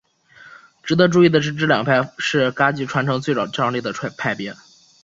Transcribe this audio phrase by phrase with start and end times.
[0.81, 4.55] 值得注意的是这两派是噶举传承最早创立的派别。